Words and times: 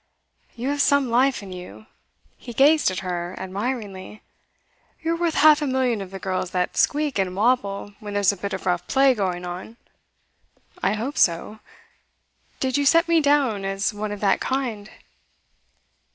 'You 0.55 0.69
have 0.69 0.81
some 0.81 1.11
life 1.11 1.43
in 1.43 1.51
you.' 1.51 1.85
He 2.35 2.53
gazed 2.53 2.89
at 2.89 3.01
her 3.01 3.35
admiringly. 3.37 4.23
'You're 5.03 5.15
worth 5.15 5.35
half 5.35 5.61
a 5.61 5.67
million 5.67 6.01
of 6.01 6.09
the 6.09 6.17
girls 6.17 6.49
that 6.49 6.75
squeak 6.75 7.19
and 7.19 7.35
wobble 7.35 7.93
when 7.99 8.15
there's 8.15 8.31
a 8.31 8.37
bit 8.37 8.51
of 8.53 8.65
rough 8.65 8.87
play 8.87 9.13
going 9.13 9.45
on.' 9.45 9.77
'I 10.81 10.93
hope 10.93 11.19
so. 11.19 11.59
Did 12.59 12.77
you 12.79 12.85
set 12.87 13.07
me 13.07 13.21
down 13.21 13.63
as 13.63 13.93
one 13.93 14.11
of 14.11 14.21
that 14.21 14.41
kind? 14.41 14.89